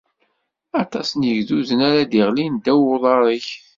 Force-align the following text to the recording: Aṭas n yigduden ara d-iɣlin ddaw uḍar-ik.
Aṭas 0.81 1.09
n 1.13 1.21
yigduden 1.29 1.79
ara 1.89 2.01
d-iɣlin 2.11 2.53
ddaw 2.57 2.81
uḍar-ik. 2.93 3.47